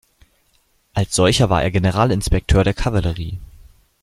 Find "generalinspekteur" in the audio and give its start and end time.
1.69-2.63